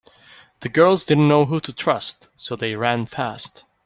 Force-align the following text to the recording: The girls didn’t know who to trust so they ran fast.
The 0.61 0.69
girls 0.69 1.05
didn’t 1.05 1.27
know 1.27 1.45
who 1.45 1.59
to 1.59 1.71
trust 1.71 2.27
so 2.35 2.55
they 2.55 2.73
ran 2.75 3.05
fast. 3.05 3.65